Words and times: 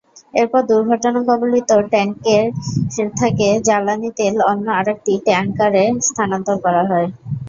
এরপর 0.33 0.61
দুর্ঘটনাকবলিত 0.69 1.69
ট্যাংকার 1.91 2.43
থেকে 3.21 3.47
জ্বালানি 3.67 4.09
তেল 4.17 4.35
অন্য 4.51 4.65
আরেকটি 4.79 5.13
ট্যাংকারে 5.27 5.83
স্থানান্তর 6.07 6.55
করা 6.65 6.83
হয়। 6.89 7.07